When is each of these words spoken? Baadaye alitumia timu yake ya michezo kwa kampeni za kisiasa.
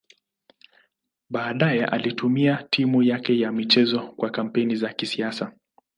Baadaye 1.29 1.85
alitumia 1.85 2.67
timu 2.69 3.03
yake 3.03 3.39
ya 3.39 3.51
michezo 3.51 3.99
kwa 4.07 4.29
kampeni 4.29 4.75
za 4.75 4.93
kisiasa. 4.93 5.51